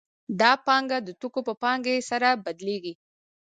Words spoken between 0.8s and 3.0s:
د توکو په پانګه سره بدلېږي